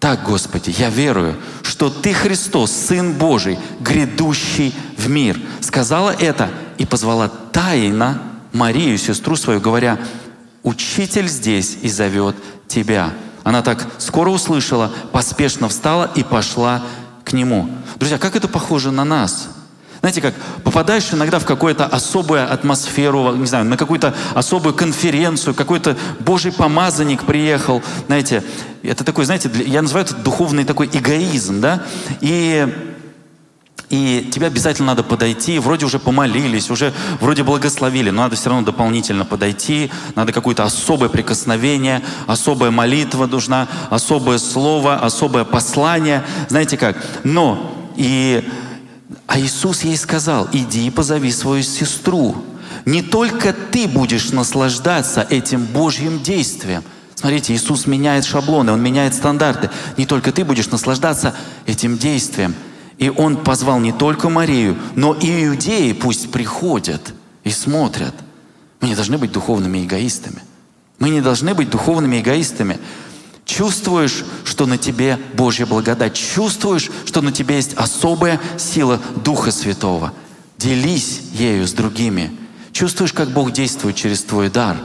[0.00, 5.40] так, Господи, я верую, что Ты Христос, Сын Божий, грядущий в мир.
[5.62, 8.20] Сказала это и позвала тайно
[8.56, 9.98] Марию, сестру свою, говоря,
[10.62, 12.34] «Учитель здесь и зовет
[12.66, 13.12] тебя».
[13.44, 16.82] Она так скоро услышала, поспешно встала и пошла
[17.22, 17.68] к нему.
[17.96, 19.50] Друзья, как это похоже на нас?
[20.00, 25.96] Знаете, как попадаешь иногда в какую-то особую атмосферу, не знаю, на какую-то особую конференцию, какой-то
[26.20, 28.42] Божий помазанник приехал, знаете,
[28.82, 31.82] это такой, знаете, я называю это духовный такой эгоизм, да,
[32.20, 32.94] и
[33.88, 38.64] и тебе обязательно надо подойти, вроде уже помолились, уже вроде благословили, но надо все равно
[38.64, 46.96] дополнительно подойти, надо какое-то особое прикосновение, особая молитва нужна, особое слово, особое послание, знаете как.
[47.22, 48.48] Но, и,
[49.28, 52.44] а Иисус ей сказал, иди и позови свою сестру.
[52.86, 56.82] Не только ты будешь наслаждаться этим Божьим действием,
[57.18, 59.70] Смотрите, Иисус меняет шаблоны, Он меняет стандарты.
[59.96, 62.54] Не только ты будешь наслаждаться этим действием–
[62.98, 68.14] и он позвал не только Марию, но и иудеи пусть приходят и смотрят.
[68.80, 70.42] Мы не должны быть духовными эгоистами.
[70.98, 72.78] Мы не должны быть духовными эгоистами.
[73.44, 76.14] Чувствуешь, что на тебе Божья благодать.
[76.14, 80.12] Чувствуешь, что на тебе есть особая сила Духа Святого.
[80.58, 82.36] Делись ею с другими.
[82.72, 84.78] Чувствуешь, как Бог действует через твой дар.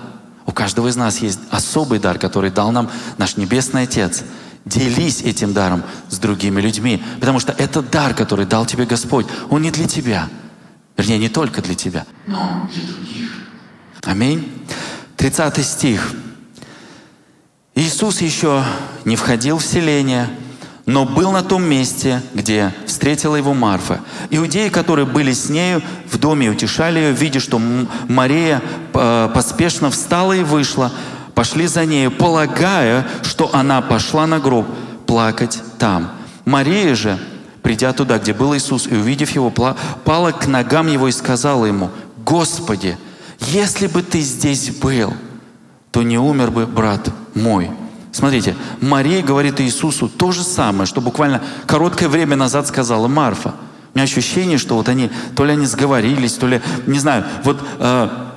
[0.45, 4.23] У каждого из нас есть особый дар, который дал нам наш Небесный Отец.
[4.65, 9.25] Делись этим даром с другими людьми, потому что это дар, который дал тебе Господь.
[9.49, 10.29] Он не для тебя.
[10.97, 13.31] Вернее, не только для тебя, но для других.
[14.03, 14.51] Аминь.
[15.17, 16.13] 30 стих.
[17.73, 18.63] Иисус еще
[19.05, 20.29] не входил в селение,
[20.85, 24.01] но был на том месте, где встретила его Марфа.
[24.29, 27.59] Иудеи, которые были с нею в доме утешали ее, видя, что
[28.07, 28.61] Мария
[28.93, 30.91] э, поспешно встала и вышла,
[31.41, 34.67] пошли за нею, полагая, что она пошла на гроб
[35.07, 36.11] плакать там.
[36.45, 37.17] Мария же,
[37.63, 41.89] придя туда, где был Иисус, и увидев его, пала к ногам его и сказала ему,
[42.23, 42.95] «Господи,
[43.39, 45.15] если бы ты здесь был,
[45.89, 47.71] то не умер бы брат мой.
[48.11, 53.55] Смотрите, Мария говорит Иисусу то же самое, что буквально короткое время назад сказала Марфа.
[53.95, 57.59] У меня ощущение, что вот они, то ли они сговорились, то ли, не знаю, вот
[57.79, 58.30] э,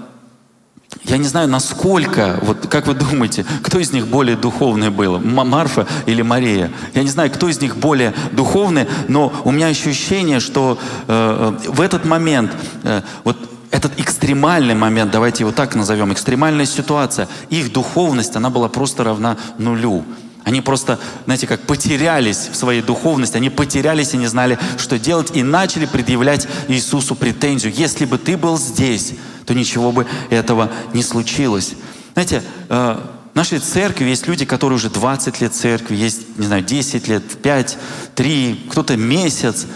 [1.05, 5.87] я не знаю, насколько, вот как вы думаете, кто из них более духовный был, Марфа
[6.07, 6.71] или Мария?
[6.95, 11.71] Я не знаю, кто из них более духовный, но у меня ощущение, что э, э
[11.71, 12.53] в этот момент,
[12.85, 13.37] э, вот
[13.71, 19.37] этот экстремальный момент, давайте его так назовем, экстремальная ситуация, их духовность, она была просто равна
[19.59, 20.05] нулю.
[20.45, 25.35] Они просто, знаете, как потерялись в своей духовности, они потерялись и не знали, что делать,
[25.35, 27.73] и начали предъявлять Иисусу претензию.
[27.75, 29.15] Если бы ты был здесь,
[29.47, 31.73] то ничего бы этого не случилось.
[32.13, 33.01] Знаете, э,
[33.33, 37.25] в нашей церкви есть люди, которые уже 20 лет церкви, есть, не знаю, 10 лет,
[37.43, 37.79] 5,
[38.15, 39.67] 3, кто-то месяц.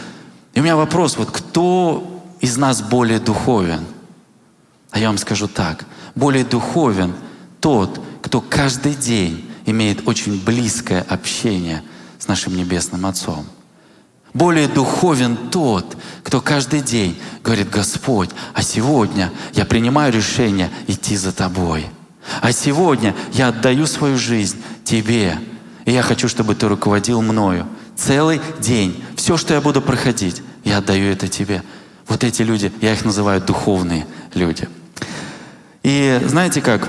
[0.52, 3.85] И у меня вопрос, вот кто из нас более духовен?
[4.90, 5.87] А я вам скажу так.
[6.14, 7.14] Более духовен
[7.61, 11.83] тот, кто каждый день имеет очень близкое общение
[12.18, 13.46] с нашим Небесным Отцом.
[14.35, 21.33] Более духовен тот, кто каждый день говорит, Господь, а сегодня я принимаю решение идти за
[21.33, 21.87] Тобой.
[22.40, 25.38] А сегодня я отдаю свою жизнь Тебе.
[25.85, 27.66] И я хочу, чтобы Ты руководил мною.
[27.96, 29.02] Целый день.
[29.16, 31.62] Все, что я буду проходить, я отдаю это Тебе.
[32.07, 34.68] Вот эти люди, я их называю духовные люди.
[35.83, 36.88] И знаете как?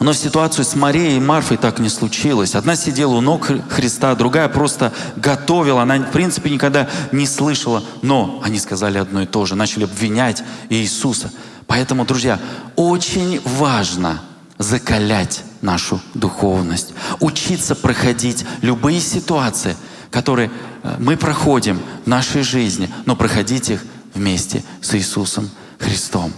[0.00, 2.54] Но ситуацию с Марией и Марфой так не случилось.
[2.54, 5.82] Одна сидела у ног Христа, другая просто готовила.
[5.82, 7.84] Она, в принципе, никогда не слышала.
[8.02, 9.54] Но они сказали одно и то же.
[9.54, 11.30] Начали обвинять Иисуса.
[11.66, 12.40] Поэтому, друзья,
[12.76, 14.22] очень важно
[14.58, 16.94] закалять нашу духовность.
[17.20, 19.76] Учиться проходить любые ситуации–
[20.10, 20.50] которые
[20.82, 23.82] э, мы проходим в нашей жизни, но проходить их
[24.14, 26.32] вместе с Иисусом Христом.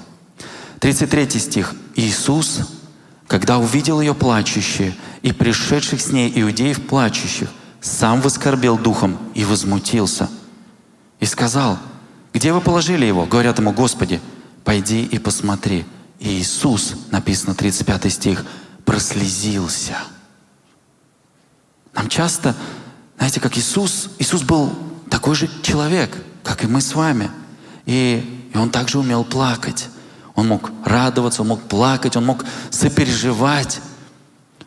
[0.81, 1.75] 33 стих.
[1.95, 2.61] Иисус,
[3.27, 7.49] когда увидел ее плачущие и пришедших с ней иудеев плачущих,
[7.81, 10.29] сам воскорбел духом и возмутился.
[11.21, 11.79] И сказал,
[12.33, 13.27] где вы положили его?
[13.27, 14.21] Говорят ему, Господи,
[14.65, 15.85] пойди и посмотри.
[16.19, 18.45] И Иисус, написано 35 стих,
[18.85, 19.97] прослезился.
[21.95, 22.55] Нам часто
[23.23, 24.73] знаете, как Иисус, Иисус был
[25.09, 27.31] такой же человек, как и мы с вами.
[27.87, 29.89] И, и Он также умел плакать.
[30.35, 33.81] Он мог радоваться, он мог плакать, он мог сопереживать.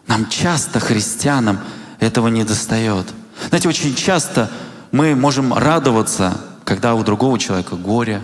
[0.07, 1.59] Нам часто, христианам,
[1.99, 3.07] этого не достает.
[3.49, 4.49] Знаете, очень часто
[4.91, 8.21] мы можем радоваться, когда у другого человека горе.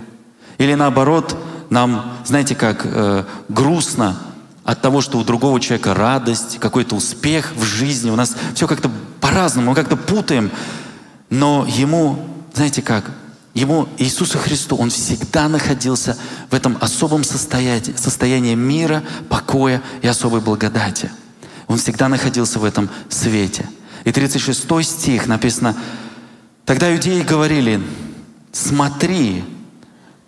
[0.58, 1.36] Или наоборот,
[1.70, 4.18] нам, знаете, как э, грустно
[4.64, 8.12] от того, что у другого человека радость, какой-то успех в жизни.
[8.12, 10.52] У нас все как-то по-разному, мы как-то путаем.
[11.30, 13.10] Но ему, знаете как,
[13.54, 16.18] ему, Иисусу Христу, он всегда находился
[16.50, 21.12] в этом особом состоянии, состоянии мира, покоя и особой благодати.
[21.68, 23.68] Он всегда находился в этом свете.
[24.04, 25.76] И 36 стих написано,
[26.66, 27.82] «Тогда иудеи говорили,
[28.52, 29.44] смотри,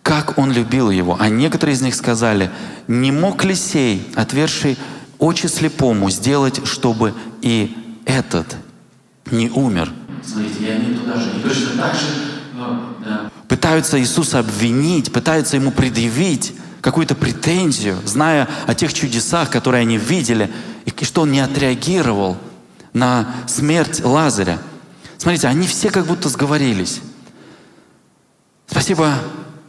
[0.03, 1.17] как он любил его.
[1.19, 2.51] А некоторые из них сказали,
[2.87, 4.77] не мог ли сей, отверший
[5.17, 8.57] очи слепому, сделать, чтобы и этот
[9.31, 9.91] не умер.
[10.23, 12.32] Смотрите, я не туда же, не точно так же.
[13.53, 20.51] Пытаются Иисуса обвинить, пытаются Ему предъявить какую-то претензию, зная о тех чудесах, которые они видели,
[20.85, 22.35] и что Он не отреагировал
[22.93, 24.57] на смерть Лазаря.
[25.19, 27.01] Смотрите, они все как будто сговорились.
[28.65, 29.13] Спасибо,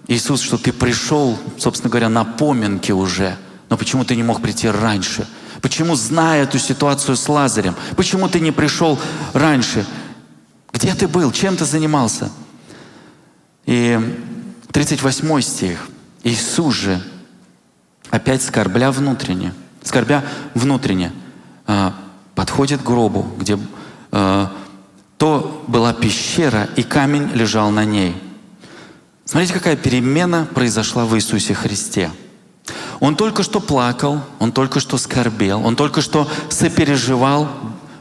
[0.09, 3.37] Иисус, что Ты пришел, собственно говоря, на поминки уже.
[3.69, 5.29] Но почему Ты не мог прийти раньше?
[5.61, 8.99] Почему, зная эту ситуацию с Лазарем, почему ты не пришел
[9.35, 9.85] раньше?
[10.73, 11.31] Где ты был?
[11.33, 12.31] Чем ты занимался?
[13.67, 13.99] И
[14.73, 15.89] 38 стих.
[16.23, 17.03] Иисус же,
[18.11, 19.53] опять скорбля внутренне,
[19.83, 21.13] скорбя внутренне,
[21.67, 21.95] а,
[22.35, 23.59] подходит к гробу, где
[24.13, 24.47] э,
[25.19, 28.15] то была пещера, и камень лежал на ней.
[29.25, 32.11] Смотрите, какая перемена произошла в Иисусе Христе.
[33.01, 37.49] Он только что плакал, он только что скорбел, он только что сопереживал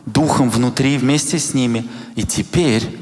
[0.06, 1.88] духом внутри вместе с ними.
[2.16, 3.00] И теперь,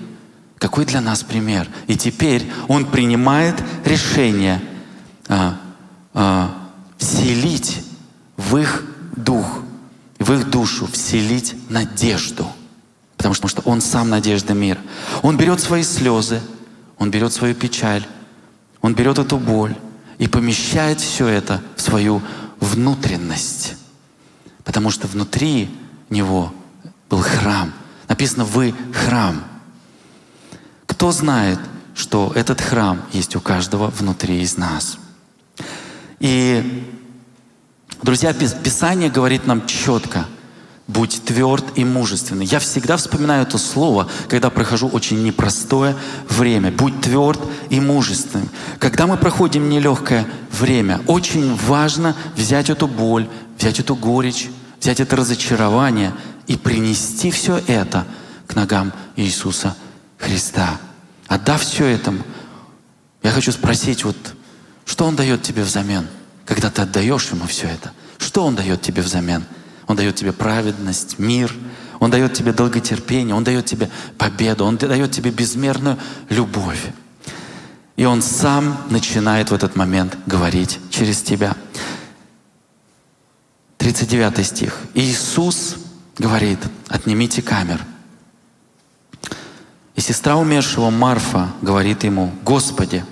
[0.61, 1.67] какой для нас пример?
[1.87, 4.61] И теперь он принимает решение
[5.27, 5.59] а,
[6.13, 6.55] а,
[6.99, 7.83] вселить
[8.37, 8.83] в их
[9.15, 9.63] дух,
[10.19, 12.45] в их душу, вселить надежду.
[13.17, 14.79] Потому что, потому что он сам надежда мира.
[15.23, 16.43] Он берет свои слезы,
[16.99, 18.05] он берет свою печаль,
[18.81, 19.75] он берет эту боль
[20.19, 22.21] и помещает все это в свою
[22.59, 23.77] внутренность.
[24.63, 25.75] Потому что внутри
[26.11, 26.53] него
[27.09, 27.73] был храм.
[28.07, 29.50] Написано «вы храм».
[31.01, 31.57] Кто знает,
[31.95, 34.99] что этот храм есть у каждого внутри из нас?
[36.19, 36.85] И,
[38.03, 40.27] друзья, Писание говорит нам четко–
[40.87, 42.45] Будь тверд и мужественный.
[42.45, 45.95] Я всегда вспоминаю это слово, когда прохожу очень непростое
[46.29, 46.71] время.
[46.71, 47.39] Будь тверд
[47.71, 48.49] и мужественным.
[48.77, 53.27] Когда мы проходим нелегкое время, очень важно взять эту боль,
[53.57, 54.49] взять эту горечь,
[54.79, 56.13] взять это разочарование
[56.45, 58.05] и принести все это
[58.45, 59.75] к ногам Иисуса
[60.19, 60.79] Христа.
[61.31, 62.23] Отдав все этому,
[63.23, 64.17] я хочу спросить, вот
[64.83, 66.09] что Он дает тебе взамен,
[66.45, 67.93] когда ты отдаешь Ему все это?
[68.17, 69.45] Что Он дает тебе взамен?
[69.87, 71.55] Он дает тебе праведность, мир,
[72.01, 76.87] Он дает тебе долготерпение, Он дает тебе победу, Он дает тебе безмерную любовь.
[77.95, 81.55] И Он сам начинает в этот момент говорить через тебя.
[83.77, 84.77] 39 стих.
[84.95, 85.77] Иисус
[86.17, 86.59] говорит,
[86.89, 87.79] отнимите камер.
[89.95, 93.05] И сестра умершего Марфа говорит ему, Господи,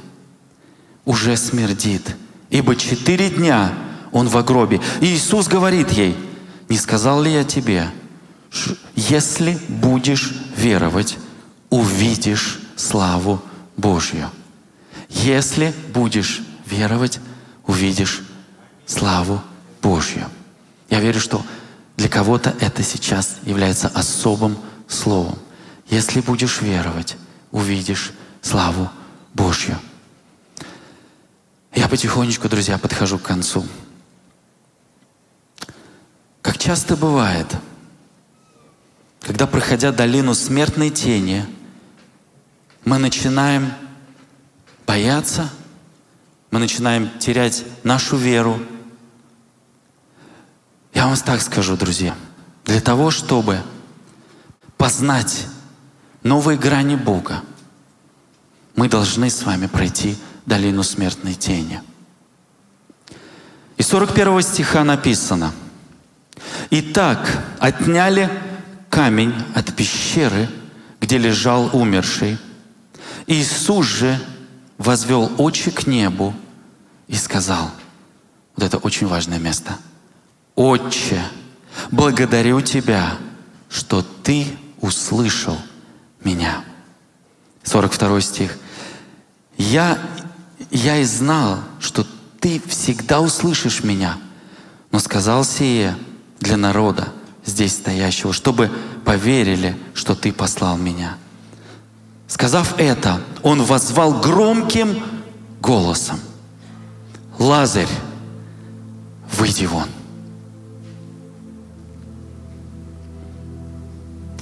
[1.05, 2.15] уже смердит,
[2.49, 3.73] ибо четыре дня
[4.11, 4.81] он в гробе.
[5.01, 6.15] И Иисус говорит ей,
[6.69, 7.89] не сказал ли я тебе,
[8.95, 11.17] если будешь веровать,
[11.69, 13.41] увидишь славу
[13.77, 14.29] Божью.
[15.09, 17.19] Если будешь веровать,
[17.65, 18.23] увидишь
[18.85, 19.41] славу
[19.81, 20.25] Божью.
[20.89, 21.45] Я верю, что
[21.97, 24.57] для кого-то это сейчас является особым
[24.87, 25.37] словом.
[25.89, 27.17] Если будешь веровать,
[27.51, 28.89] увидишь славу
[29.33, 29.77] Божью.
[31.73, 33.65] Я потихонечку, друзья, подхожу к концу.
[36.41, 37.47] Как часто бывает,
[39.21, 41.45] когда, проходя долину смертной тени,
[42.85, 43.73] мы начинаем
[44.85, 45.49] бояться,
[46.51, 48.59] мы начинаем терять нашу веру.
[50.93, 52.15] Я вам так скажу, друзья,
[52.65, 53.61] для того, чтобы
[54.77, 55.47] познать
[56.23, 57.43] новые грани Бога,
[58.75, 61.81] мы должны с вами пройти долину смертной тени.
[63.77, 65.53] И 41 стиха написано–
[66.71, 68.29] Итак, отняли
[68.89, 70.49] камень от пещеры,
[70.99, 72.37] где лежал умерший.
[73.27, 74.19] Иисус же
[74.77, 76.33] возвел очи к небу
[77.07, 77.71] и сказал,
[78.55, 79.77] вот это очень важное место,
[80.55, 81.23] «Отче,
[81.91, 83.17] благодарю Тебя,
[83.69, 84.45] что Ты
[84.81, 85.57] услышал
[86.23, 86.63] меня».
[87.63, 88.57] 42 стих.
[89.57, 89.97] «Я,
[90.71, 92.05] я и знал, что
[92.39, 94.17] Ты всегда услышишь меня,
[94.91, 95.95] но сказал сие,
[96.39, 97.09] для народа,
[97.45, 98.71] здесь стоящего, чтобы
[99.05, 101.17] поверили, что Ты послал меня.
[102.27, 105.03] Сказав это, он возвал громким
[105.61, 106.19] голосом.
[107.37, 107.89] Лазарь,
[109.31, 109.87] выйди вон.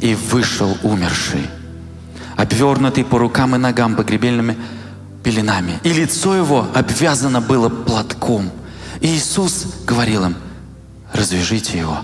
[0.02, 1.48] И вышел умерший,
[2.38, 4.56] обвернутый по рукам и ногам погребельными
[5.24, 5.80] пеленами.
[5.84, 8.50] И лицо его обвязано было платком.
[9.02, 10.36] И Иисус говорил им,
[11.12, 12.00] развяжите его,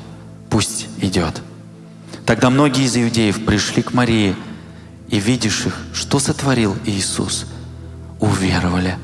[0.49, 1.41] пусть идет.
[2.25, 4.35] Тогда многие из иудеев пришли к Марии
[5.07, 7.45] и, видишь их, что сотворил Иисус,
[8.19, 8.97] уверовали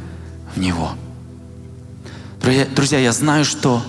[0.56, 0.92] в Него.
[2.42, 3.84] Друзья, я знаю, что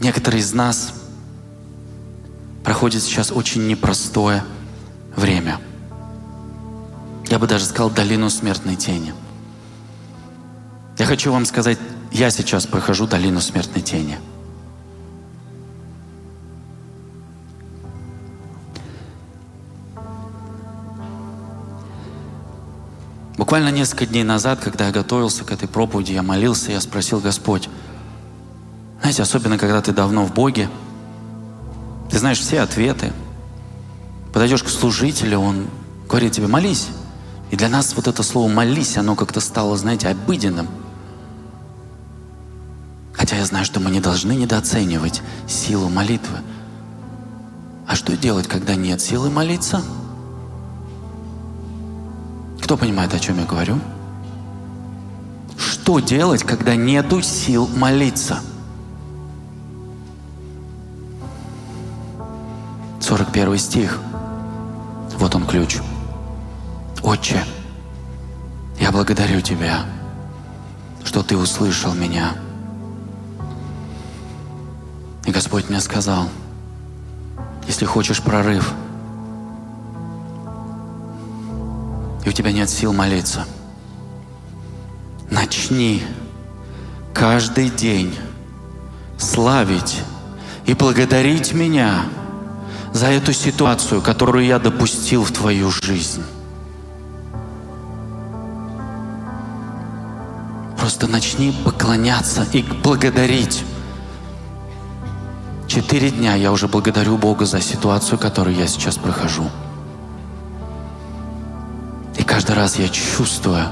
[0.00, 0.94] некоторые из нас
[2.64, 4.42] проходят сейчас очень непростое
[5.14, 5.60] время.
[7.28, 9.14] Я бы даже сказал долину смертной тени.
[10.98, 11.78] Я хочу вам сказать,
[12.12, 14.18] я сейчас прохожу долину смертной тени–
[23.46, 27.68] Буквально несколько дней назад, когда я готовился к этой проповеди, я молился, я спросил Господь,
[28.98, 30.68] знаете, особенно когда ты давно в Боге,
[32.10, 33.12] ты знаешь все ответы.
[34.32, 35.68] Подойдешь к служителю, он
[36.08, 36.88] говорит тебе, молись.
[37.50, 40.68] И для нас вот это слово «молись», оно как-то стало, знаете, обыденным.
[43.12, 46.38] Хотя я знаю, что мы не должны недооценивать силу молитвы.
[47.86, 49.82] А что делать, когда нет силы молиться?
[52.62, 53.78] Кто понимает, о чем я говорю?
[55.56, 58.40] Что делать, когда нету сил молиться?
[63.00, 64.00] 41 стих.
[65.16, 65.78] Вот он ключ.
[67.06, 67.40] Отче,
[68.80, 69.86] я благодарю Тебя,
[71.04, 72.34] что Ты услышал меня.
[75.24, 76.28] И Господь мне сказал,
[77.68, 78.72] если хочешь прорыв,
[82.24, 83.44] и у тебя нет сил молиться,
[85.30, 86.02] начни
[87.14, 88.18] каждый день
[89.16, 90.02] славить
[90.64, 92.02] и благодарить меня
[92.92, 96.24] за эту ситуацию, которую я допустил в твою жизнь.
[100.86, 103.64] Просто начни поклоняться и благодарить.
[105.66, 109.50] Четыре дня я уже благодарю Бога за ситуацию, которую я сейчас прохожу.
[112.16, 113.66] И каждый раз я чувствую,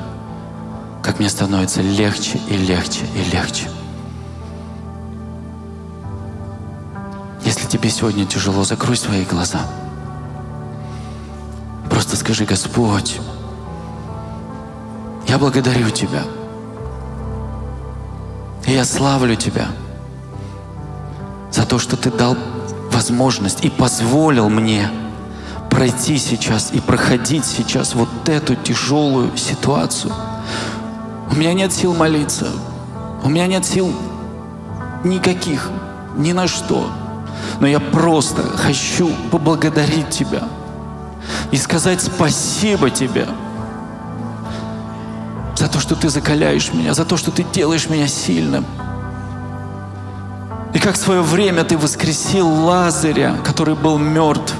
[1.04, 3.70] как мне становится легче и легче и легче.
[7.44, 9.60] Если тебе сегодня тяжело, закрой свои глаза.
[11.88, 13.20] Просто скажи, Господь,
[15.28, 16.24] я благодарю Тебя–
[18.66, 19.68] и я славлю Тебя
[21.50, 22.36] за то, что Ты дал
[22.90, 24.88] возможность и позволил мне
[25.70, 30.12] пройти сейчас и проходить сейчас вот эту тяжелую ситуацию.
[31.30, 32.46] У меня нет сил молиться.
[33.24, 33.92] У меня нет сил
[35.02, 35.70] никаких,
[36.16, 36.90] ни на что.
[37.60, 40.44] Но я просто хочу поблагодарить Тебя
[41.50, 43.26] и сказать спасибо Тебе
[45.64, 48.66] за то, что Ты закаляешь меня, за то, что Ты делаешь меня сильным.
[50.74, 54.54] И как в свое время Ты воскресил Лазаря, который был мертв.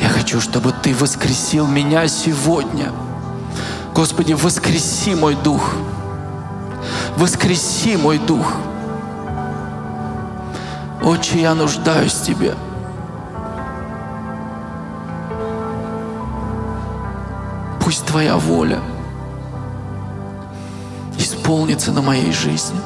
[0.00, 2.92] Я хочу, чтобы Ты воскресил меня сегодня.
[3.92, 5.74] Господи, воскреси мой дух.
[7.16, 8.54] Воскреси мой дух.
[11.02, 12.54] Отче, я нуждаюсь в Тебе.
[17.86, 18.80] Пусть Твоя воля
[21.16, 22.80] исполнится на моей жизни.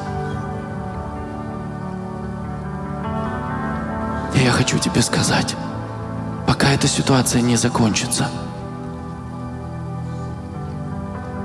[4.35, 5.55] И я хочу тебе сказать,
[6.45, 8.29] пока эта ситуация не закончится,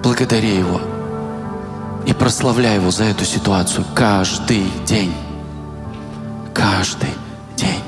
[0.02, 0.82] благодари Его
[2.04, 5.14] и прославляй Его за эту ситуацию каждый день.
[6.52, 7.14] Каждый
[7.56, 7.82] день.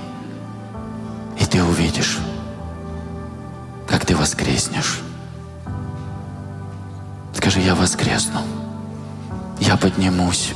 [1.38, 2.20] И ты увидишь,
[3.86, 5.02] как ты воскреснешь.
[7.49, 8.40] Скажи, я воскресну.
[9.59, 10.53] Я поднимусь.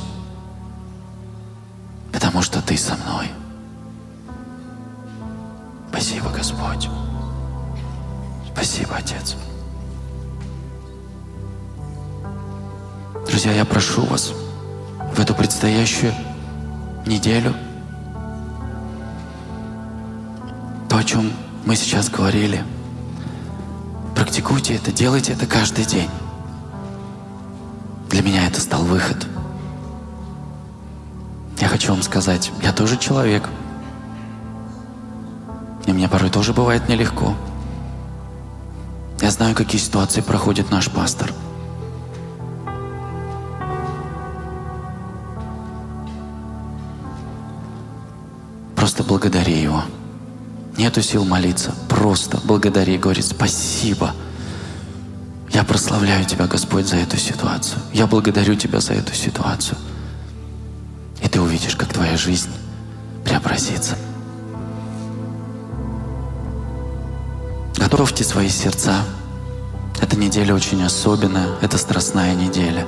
[2.11, 3.31] Потому что Ты со мной.
[5.89, 6.87] Спасибо, Господь.
[8.53, 9.35] Спасибо, Отец.
[13.27, 14.31] Друзья, я прошу вас
[15.15, 16.13] в эту предстоящую
[17.07, 17.55] неделю
[20.87, 21.33] то, о чем
[21.65, 22.63] мы сейчас говорили,
[24.13, 26.09] практикуйте это, делайте это каждый день.
[28.23, 29.27] Для меня это стал выход.
[31.59, 33.49] Я хочу вам сказать, я тоже человек.
[35.85, 37.35] И мне порой тоже бывает нелегко.
[39.19, 41.33] Я знаю, какие ситуации проходит наш пастор.
[48.77, 49.83] Просто благодари его.
[50.77, 51.75] Нету сил молиться.
[51.89, 52.97] Просто благодари.
[52.97, 54.13] Говорит, спасибо.
[55.53, 57.79] Я прославляю Тебя, Господь, за эту ситуацию.
[57.93, 59.77] Я благодарю Тебя за эту ситуацию.
[61.21, 62.49] И ты увидишь, как твоя жизнь
[63.23, 63.95] преобразится.
[67.77, 69.03] Готовьте свои сердца.
[70.01, 72.87] Эта неделя очень особенная, это страстная неделя.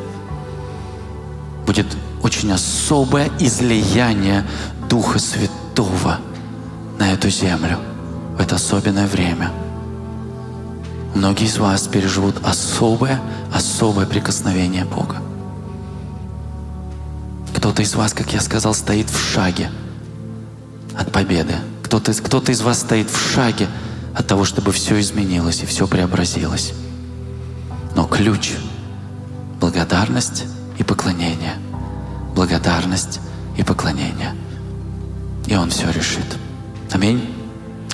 [1.68, 1.88] Будет
[2.24, 4.46] очень особое излияние
[4.90, 6.18] Духа Святого
[6.98, 7.78] на эту землю
[8.38, 9.52] в это особенное время–
[11.16, 13.20] многие из вас переживут особое,
[13.54, 15.18] особое прикосновение Бога.
[17.56, 19.72] Кто-то из вас, как я сказал, стоит в шаге
[20.96, 21.56] от победы.
[21.84, 23.68] Кто-то кто из вас стоит в шаге
[24.14, 26.74] от того, чтобы все изменилось и все преобразилось.
[27.96, 28.54] Но ключ—
[29.60, 30.46] благодарность
[30.78, 31.56] и поклонение.
[32.36, 33.20] Благодарность
[33.58, 34.36] и поклонение.
[35.48, 36.38] И Он все решит.
[36.92, 37.34] Аминь.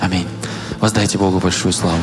[0.00, 0.26] Аминь.
[0.80, 2.02] Воздайте Богу большую славу.